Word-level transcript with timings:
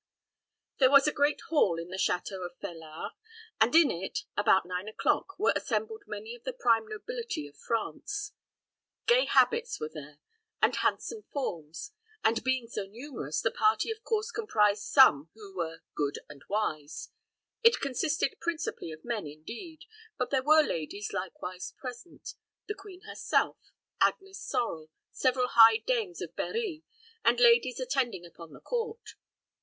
There 0.79 0.89
was 0.89 1.07
a 1.07 1.11
great 1.13 1.41
hall 1.49 1.77
in 1.77 1.89
the 1.89 1.97
château 1.97 2.43
of 2.43 2.57
Felard, 2.59 3.11
and 3.59 3.75
in 3.75 3.91
it, 3.91 4.23
about 4.35 4.65
nine 4.65 4.87
o'clock, 4.87 5.37
were 5.37 5.53
assembled 5.55 6.05
many 6.07 6.33
of 6.33 6.43
the 6.43 6.53
prime 6.53 6.87
nobility 6.87 7.45
of 7.47 7.55
France. 7.55 8.33
Gay 9.05 9.25
habits 9.25 9.79
were 9.79 9.91
there, 9.93 10.17
and 10.59 10.75
handsome 10.77 11.21
forms; 11.31 11.91
and, 12.23 12.43
being 12.43 12.65
so 12.67 12.87
numerous, 12.87 13.41
the 13.41 13.51
party 13.51 13.91
of 13.91 14.01
course 14.03 14.31
comprised 14.31 14.81
some 14.85 15.29
who 15.35 15.55
were 15.55 15.83
good 15.93 16.17
and 16.27 16.41
wise. 16.49 17.09
It 17.61 17.79
consisted 17.79 18.39
principally 18.41 18.91
of 18.91 19.05
men, 19.05 19.27
indeed; 19.27 19.85
but 20.17 20.31
there 20.31 20.41
were 20.41 20.63
ladies 20.63 21.13
likewise 21.13 21.75
present 21.77 22.33
the 22.67 22.73
queen 22.73 23.01
herself, 23.01 23.57
Agnes 23.99 24.41
Sorel, 24.41 24.89
several 25.11 25.49
high 25.49 25.77
dames 25.77 26.23
of 26.23 26.35
Berri, 26.35 26.81
and 27.23 27.39
ladies 27.39 27.79
attending 27.79 28.25
upon 28.25 28.51
the 28.53 28.59
court. 28.61 29.13